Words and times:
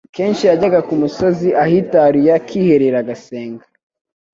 Kenshi 0.15 0.43
yajyaga 0.49 0.79
ku 0.87 0.93
musozi 1.01 1.49
ahitaruye 1.63 2.29
akiherera 2.39 2.97
agasenga, 3.03 3.65